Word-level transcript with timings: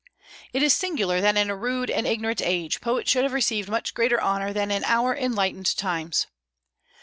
It 0.51 0.63
is 0.63 0.75
singular 0.75 1.21
that 1.21 1.37
in 1.37 1.51
a 1.51 1.55
rude 1.55 1.91
and 1.91 2.07
ignorant 2.07 2.41
age 2.41 2.81
poets 2.81 3.11
should 3.11 3.21
have 3.23 3.33
received 3.33 3.69
much 3.69 3.93
greater 3.93 4.19
honor 4.19 4.51
than 4.51 4.71
in 4.71 4.83
our 4.85 5.15
enlightened 5.15 5.77
times. 5.77 6.25